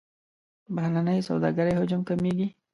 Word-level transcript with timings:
بهرنۍ 0.75 1.19
سوداګرۍ 1.29 1.73
حجم 1.79 2.01
کمیږي. 2.09 2.47